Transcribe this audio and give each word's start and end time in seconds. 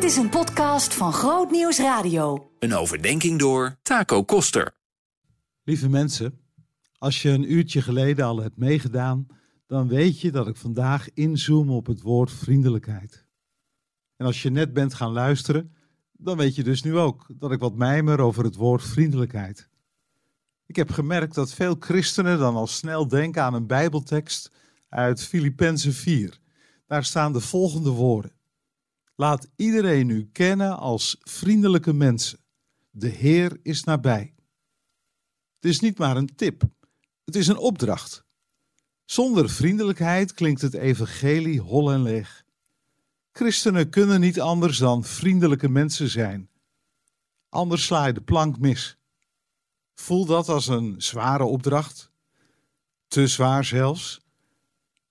Dit 0.00 0.10
is 0.10 0.16
een 0.16 0.28
podcast 0.28 0.94
van 0.94 1.12
Groot 1.12 1.50
Nieuws 1.50 1.78
Radio. 1.78 2.50
Een 2.58 2.74
overdenking 2.74 3.38
door 3.38 3.76
Taco 3.82 4.24
Koster. 4.24 4.74
Lieve 5.64 5.88
mensen, 5.88 6.40
als 6.98 7.22
je 7.22 7.30
een 7.30 7.52
uurtje 7.52 7.82
geleden 7.82 8.24
al 8.24 8.38
hebt 8.38 8.56
meegedaan, 8.56 9.26
dan 9.66 9.88
weet 9.88 10.20
je 10.20 10.30
dat 10.30 10.48
ik 10.48 10.56
vandaag 10.56 11.10
inzoom 11.14 11.70
op 11.70 11.86
het 11.86 12.00
woord 12.00 12.32
vriendelijkheid. 12.32 13.26
En 14.16 14.26
als 14.26 14.42
je 14.42 14.50
net 14.50 14.72
bent 14.72 14.94
gaan 14.94 15.12
luisteren, 15.12 15.76
dan 16.12 16.36
weet 16.36 16.54
je 16.54 16.62
dus 16.62 16.82
nu 16.82 16.96
ook 16.96 17.26
dat 17.38 17.52
ik 17.52 17.60
wat 17.60 17.74
mijmer 17.74 18.20
over 18.20 18.44
het 18.44 18.56
woord 18.56 18.82
vriendelijkheid. 18.82 19.68
Ik 20.66 20.76
heb 20.76 20.90
gemerkt 20.90 21.34
dat 21.34 21.52
veel 21.54 21.76
christenen 21.78 22.38
dan 22.38 22.56
al 22.56 22.66
snel 22.66 23.08
denken 23.08 23.42
aan 23.42 23.54
een 23.54 23.66
Bijbeltekst 23.66 24.52
uit 24.88 25.22
Filippenzen 25.22 25.92
4. 25.92 26.38
Daar 26.86 27.04
staan 27.04 27.32
de 27.32 27.40
volgende 27.40 27.90
woorden. 27.90 28.38
Laat 29.20 29.48
iedereen 29.56 30.08
u 30.08 30.28
kennen 30.32 30.78
als 30.78 31.16
vriendelijke 31.20 31.92
mensen. 31.92 32.38
De 32.90 33.08
Heer 33.08 33.58
is 33.62 33.84
nabij. 33.84 34.34
Het 35.54 35.70
is 35.70 35.80
niet 35.80 35.98
maar 35.98 36.16
een 36.16 36.34
tip, 36.34 36.62
het 37.24 37.36
is 37.36 37.46
een 37.46 37.56
opdracht. 37.56 38.24
Zonder 39.04 39.50
vriendelijkheid 39.50 40.32
klinkt 40.32 40.60
het 40.60 40.74
evangelie 40.74 41.60
hol 41.60 41.92
en 41.92 42.02
leeg. 42.02 42.44
Christenen 43.32 43.90
kunnen 43.90 44.20
niet 44.20 44.40
anders 44.40 44.78
dan 44.78 45.04
vriendelijke 45.04 45.68
mensen 45.68 46.08
zijn. 46.08 46.50
Anders 47.48 47.84
sla 47.84 48.06
je 48.06 48.12
de 48.12 48.22
plank 48.22 48.58
mis. 48.58 48.98
Voel 49.94 50.24
dat 50.24 50.48
als 50.48 50.66
een 50.66 50.94
zware 51.02 51.44
opdracht? 51.44 52.10
Te 53.08 53.26
zwaar 53.26 53.64
zelfs? 53.64 54.20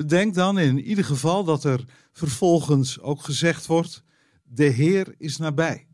Bedenk 0.00 0.34
dan 0.34 0.58
in 0.58 0.80
ieder 0.80 1.04
geval 1.04 1.44
dat 1.44 1.64
er 1.64 1.84
vervolgens 2.12 3.00
ook 3.00 3.22
gezegd 3.22 3.66
wordt: 3.66 4.02
De 4.42 4.64
Heer 4.64 5.14
is 5.18 5.36
nabij. 5.36 5.86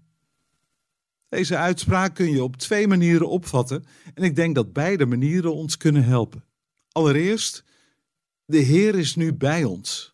Deze 1.28 1.56
uitspraak 1.56 2.14
kun 2.14 2.30
je 2.30 2.42
op 2.42 2.56
twee 2.56 2.86
manieren 2.86 3.28
opvatten 3.28 3.86
en 4.14 4.22
ik 4.22 4.36
denk 4.36 4.54
dat 4.54 4.72
beide 4.72 5.06
manieren 5.06 5.54
ons 5.54 5.76
kunnen 5.76 6.04
helpen. 6.04 6.44
Allereerst, 6.92 7.64
de 8.44 8.58
Heer 8.58 8.94
is 8.94 9.14
nu 9.14 9.34
bij 9.34 9.64
ons. 9.64 10.12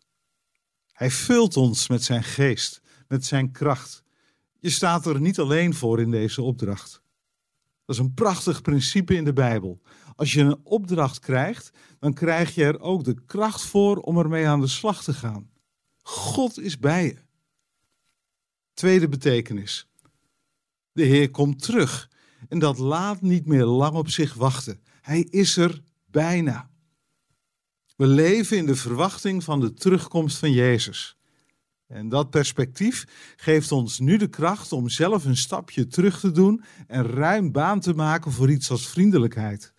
Hij 0.91 1.11
vult 1.11 1.57
ons 1.57 1.87
met 1.87 2.03
zijn 2.03 2.23
geest, 2.23 2.81
met 3.07 3.25
zijn 3.25 3.51
kracht. 3.51 4.03
Je 4.59 4.69
staat 4.69 5.05
er 5.05 5.21
niet 5.21 5.39
alleen 5.39 5.73
voor 5.73 6.01
in 6.01 6.11
deze 6.11 6.41
opdracht. 6.41 7.02
Dat 7.85 7.95
is 7.95 8.01
een 8.01 8.13
prachtig 8.13 8.61
principe 8.61 9.15
in 9.15 9.23
de 9.23 9.33
Bijbel. 9.33 9.81
Als 10.15 10.33
je 10.33 10.41
een 10.41 10.59
opdracht 10.63 11.19
krijgt, 11.19 11.71
dan 11.99 12.13
krijg 12.13 12.55
je 12.55 12.63
er 12.63 12.79
ook 12.79 13.03
de 13.03 13.25
kracht 13.25 13.61
voor 13.61 13.97
om 13.97 14.17
ermee 14.17 14.47
aan 14.47 14.61
de 14.61 14.67
slag 14.67 15.03
te 15.03 15.13
gaan. 15.13 15.49
God 16.01 16.59
is 16.59 16.79
bij 16.79 17.05
je. 17.05 17.17
Tweede 18.73 19.09
betekenis. 19.09 19.87
De 20.91 21.03
Heer 21.03 21.31
komt 21.31 21.61
terug 21.61 22.09
en 22.49 22.59
dat 22.59 22.77
laat 22.77 23.21
niet 23.21 23.45
meer 23.45 23.65
lang 23.65 23.95
op 23.95 24.09
zich 24.09 24.33
wachten. 24.33 24.81
Hij 25.01 25.21
is 25.21 25.57
er 25.57 25.81
bijna. 26.05 26.69
We 27.95 28.07
leven 28.07 28.57
in 28.57 28.65
de 28.65 28.75
verwachting 28.75 29.43
van 29.43 29.59
de 29.59 29.73
terugkomst 29.73 30.37
van 30.37 30.51
Jezus. 30.51 31.17
En 31.93 32.09
dat 32.09 32.29
perspectief 32.29 33.05
geeft 33.35 33.71
ons 33.71 33.99
nu 33.99 34.17
de 34.17 34.27
kracht 34.27 34.71
om 34.71 34.89
zelf 34.89 35.25
een 35.25 35.37
stapje 35.37 35.87
terug 35.87 36.19
te 36.19 36.31
doen 36.31 36.63
en 36.87 37.05
ruim 37.05 37.51
baan 37.51 37.79
te 37.79 37.93
maken 37.93 38.31
voor 38.31 38.51
iets 38.51 38.71
als 38.71 38.87
vriendelijkheid. 38.87 39.73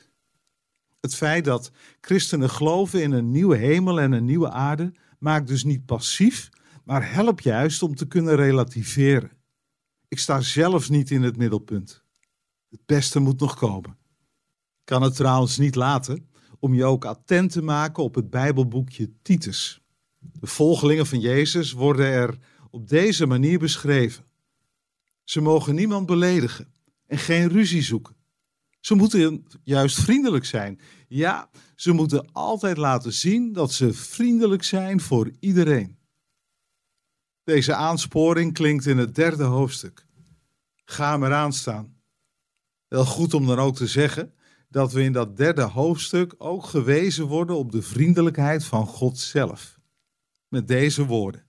Het 1.01 1.15
feit 1.15 1.45
dat 1.45 1.71
christenen 2.01 2.51
geloven 2.51 3.03
in 3.03 3.13
een 3.13 3.31
nieuwe 3.31 3.57
hemel 3.57 4.01
en 4.01 4.13
een 4.13 4.25
nieuwe 4.25 4.51
aarde 4.51 4.93
maakt 5.19 5.47
dus 5.47 5.65
niet 5.65 5.87
passief, 5.87 6.49
maar 6.85 7.13
helpt 7.13 7.43
juist 7.43 7.83
om 7.83 7.95
te 7.95 8.07
kunnen 8.07 8.37
relativeren. 8.37 9.31
Ik 10.09 10.19
sta 10.19 10.41
zelfs 10.41 10.89
niet 10.89 11.11
in 11.11 11.23
het 11.23 11.37
middelpunt. 11.37 12.05
Het 12.71 12.87
beste 12.87 13.21
moet 13.21 13.41
nog 13.41 13.57
komen. 13.57 13.91
Ik 14.81 14.85
kan 14.85 15.03
het 15.03 15.17
trouwens 15.17 15.59
niet 15.59 15.75
laten 15.75 16.29
om 16.59 16.75
je 16.75 16.85
ook 16.85 17.05
attent 17.05 17.53
te 17.53 17.63
maken 17.63 18.03
op 18.03 18.15
het 18.15 18.31
Bijbelboekje 18.31 19.13
Titus. 19.23 19.84
De 20.33 20.47
volgelingen 20.47 21.07
van 21.07 21.21
Jezus 21.21 21.73
worden 21.73 22.07
er 22.07 22.39
op 22.71 22.89
deze 22.89 23.27
manier 23.27 23.59
beschreven. 23.59 24.25
Ze 25.25 25.41
mogen 25.41 25.75
niemand 25.75 26.07
beledigen 26.07 26.75
en 27.07 27.19
geen 27.19 27.49
ruzie 27.49 27.83
zoeken. 27.83 28.17
Ze 28.81 28.95
moeten 28.95 29.47
juist 29.63 30.01
vriendelijk 30.01 30.45
zijn. 30.45 30.81
Ja, 31.09 31.51
ze 31.77 31.93
moeten 31.93 32.33
altijd 32.33 32.77
laten 32.77 33.13
zien 33.13 33.53
dat 33.53 33.73
ze 33.73 33.93
vriendelijk 33.93 34.63
zijn 34.63 35.01
voor 35.01 35.31
iedereen. 35.41 35.99
Deze 37.45 37.75
aansporing 37.75 38.53
klinkt 38.53 38.87
in 38.87 38.99
het 38.99 39.15
derde 39.15 39.45
hoofdstuk. 39.45 40.07
Ga 40.85 41.17
maar 41.17 41.33
aan 41.33 41.53
staan. 41.53 41.97
Wel 42.89 43.05
goed 43.05 43.35
om 43.35 43.47
dan 43.47 43.59
ook 43.59 43.77
te 43.77 43.87
zeggen 43.87 44.35
dat 44.69 44.93
we 44.93 45.03
in 45.03 45.13
dat 45.13 45.37
derde 45.37 45.63
hoofdstuk 45.63 46.35
ook 46.39 46.65
gewezen 46.65 47.27
worden 47.27 47.57
op 47.57 47.73
de 47.73 47.83
vriendelijkheid 47.83 48.65
van 48.65 48.87
God 48.87 49.19
zelf. 49.19 49.79
Met 50.55 50.69
deze 50.69 51.07
woorden. 51.07 51.47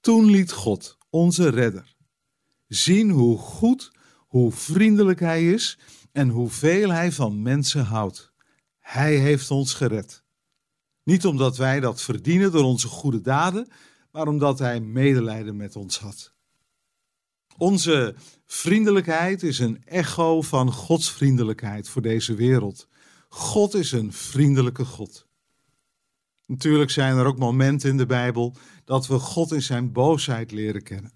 Toen 0.00 0.24
liet 0.24 0.52
God, 0.52 0.98
onze 1.10 1.48
redder, 1.48 1.94
zien 2.68 3.10
hoe 3.10 3.38
goed, 3.38 3.90
hoe 4.16 4.52
vriendelijk 4.52 5.20
Hij 5.20 5.52
is 5.52 5.78
en 6.12 6.28
hoeveel 6.28 6.90
Hij 6.90 7.12
van 7.12 7.42
mensen 7.42 7.84
houdt. 7.84 8.32
Hij 8.78 9.16
heeft 9.16 9.50
ons 9.50 9.74
gered. 9.74 10.24
Niet 11.02 11.26
omdat 11.26 11.56
wij 11.56 11.80
dat 11.80 12.02
verdienen 12.02 12.52
door 12.52 12.64
onze 12.64 12.88
goede 12.88 13.20
daden, 13.20 13.68
maar 14.12 14.26
omdat 14.26 14.58
Hij 14.58 14.80
medelijden 14.80 15.56
met 15.56 15.76
ons 15.76 15.98
had. 15.98 16.34
Onze 17.56 18.14
vriendelijkheid 18.46 19.42
is 19.42 19.58
een 19.58 19.84
echo 19.84 20.42
van 20.42 20.72
Gods 20.72 21.10
vriendelijkheid 21.10 21.88
voor 21.88 22.02
deze 22.02 22.34
wereld. 22.34 22.88
God 23.28 23.74
is 23.74 23.92
een 23.92 24.12
vriendelijke 24.12 24.84
God. 24.84 25.30
Natuurlijk 26.46 26.90
zijn 26.90 27.16
er 27.16 27.26
ook 27.26 27.38
momenten 27.38 27.90
in 27.90 27.96
de 27.96 28.06
Bijbel 28.06 28.56
dat 28.84 29.06
we 29.06 29.18
God 29.18 29.52
in 29.52 29.62
zijn 29.62 29.92
boosheid 29.92 30.52
leren 30.52 30.82
kennen. 30.82 31.12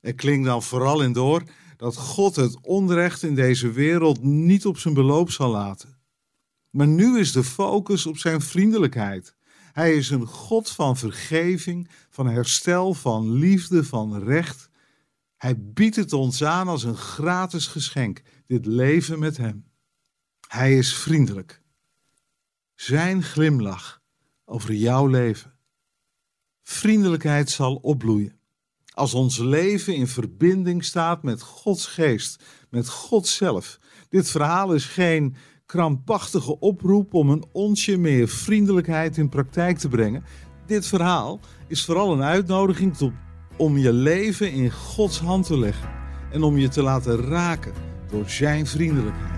Er 0.00 0.14
klinkt 0.14 0.46
dan 0.46 0.62
vooral 0.62 1.02
in 1.02 1.12
door 1.12 1.42
dat 1.76 1.96
God 1.96 2.36
het 2.36 2.58
onrecht 2.60 3.22
in 3.22 3.34
deze 3.34 3.70
wereld 3.70 4.22
niet 4.22 4.66
op 4.66 4.78
zijn 4.78 4.94
beloop 4.94 5.30
zal 5.30 5.50
laten. 5.50 5.98
Maar 6.70 6.86
nu 6.86 7.18
is 7.18 7.32
de 7.32 7.44
focus 7.44 8.06
op 8.06 8.18
zijn 8.18 8.40
vriendelijkheid. 8.40 9.34
Hij 9.72 9.94
is 9.94 10.10
een 10.10 10.26
God 10.26 10.70
van 10.70 10.96
vergeving, 10.96 11.88
van 12.10 12.26
herstel, 12.26 12.94
van 12.94 13.32
liefde, 13.32 13.84
van 13.84 14.22
recht. 14.24 14.70
Hij 15.36 15.54
biedt 15.58 15.96
het 15.96 16.12
ons 16.12 16.44
aan 16.44 16.68
als 16.68 16.82
een 16.82 16.96
gratis 16.96 17.66
geschenk, 17.66 18.22
dit 18.46 18.66
leven 18.66 19.18
met 19.18 19.36
Hem. 19.36 19.64
Hij 20.48 20.78
is 20.78 20.94
vriendelijk. 20.94 21.62
Zijn 22.74 23.22
glimlach 23.22 24.01
over 24.52 24.74
jouw 24.74 25.06
leven. 25.06 25.52
Vriendelijkheid 26.62 27.50
zal 27.50 27.74
opbloeien. 27.74 28.40
Als 28.94 29.14
ons 29.14 29.38
leven 29.38 29.94
in 29.94 30.06
verbinding 30.06 30.84
staat 30.84 31.22
met 31.22 31.42
Gods 31.42 31.86
geest, 31.86 32.42
met 32.70 32.88
God 32.88 33.26
zelf. 33.26 33.78
Dit 34.08 34.30
verhaal 34.30 34.74
is 34.74 34.84
geen 34.84 35.36
krampachtige 35.66 36.58
oproep 36.58 37.14
om 37.14 37.30
een 37.30 37.44
onsje 37.52 37.96
meer 37.96 38.28
vriendelijkheid 38.28 39.16
in 39.16 39.28
praktijk 39.28 39.78
te 39.78 39.88
brengen. 39.88 40.24
Dit 40.66 40.86
verhaal 40.86 41.40
is 41.68 41.84
vooral 41.84 42.12
een 42.12 42.22
uitnodiging 42.22 42.96
tot, 42.96 43.12
om 43.56 43.78
je 43.78 43.92
leven 43.92 44.52
in 44.52 44.70
Gods 44.70 45.18
hand 45.18 45.46
te 45.46 45.58
leggen 45.58 45.90
en 46.30 46.42
om 46.42 46.58
je 46.58 46.68
te 46.68 46.82
laten 46.82 47.16
raken 47.16 47.72
door 48.10 48.30
Zijn 48.30 48.66
vriendelijkheid. 48.66 49.31